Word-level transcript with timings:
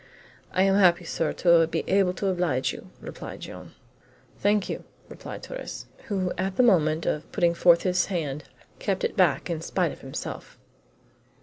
"I 0.51 0.63
am 0.63 0.73
happy, 0.77 1.03
sir, 1.05 1.31
to 1.31 1.67
be 1.67 1.83
able 1.87 2.13
to 2.13 2.25
oblige 2.25 2.73
you," 2.73 2.89
replied 2.99 3.41
Joam. 3.41 3.75
"Thank 4.39 4.67
you," 4.67 4.83
said 5.09 5.43
Torres, 5.43 5.85
who 6.05 6.33
at 6.39 6.55
the 6.55 6.63
moment 6.63 7.05
of 7.05 7.31
putting 7.31 7.53
forth 7.53 7.83
his 7.83 8.07
hand 8.07 8.45
kept 8.79 9.03
it 9.03 9.15
back 9.15 9.47
in 9.47 9.61
spite 9.61 9.91
of 9.91 10.01
himself. 10.01 10.57